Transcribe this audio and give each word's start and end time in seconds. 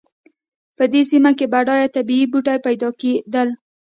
په 0.77 0.83
دې 0.91 1.01
سیمه 1.11 1.31
کې 1.37 1.45
بډایه 1.53 1.87
طبیعي 1.95 2.25
بوټي 2.31 2.57
پیدا 2.65 2.89
کېدل. 3.01 3.47